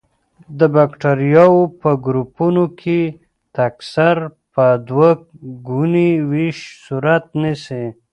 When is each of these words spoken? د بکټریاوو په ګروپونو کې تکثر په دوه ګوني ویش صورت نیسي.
د 0.59 0.61
بکټریاوو 0.73 1.63
په 1.81 1.89
ګروپونو 2.05 2.63
کې 2.79 2.99
تکثر 3.55 4.15
په 4.53 4.65
دوه 4.89 5.11
ګوني 5.67 6.11
ویش 6.31 6.59
صورت 6.83 7.25
نیسي. 7.41 7.85